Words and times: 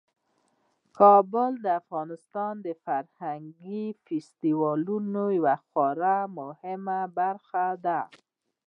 کابل 0.97 1.51
د 1.65 1.67
افغانستان 1.81 2.53
د 2.65 2.67
فرهنګي 2.83 3.85
فستیوالونو 4.05 5.23
یوه 5.37 5.55
خورا 5.67 6.17
مهمه 6.39 6.99
برخه 7.19 7.65
ده. 7.85 7.99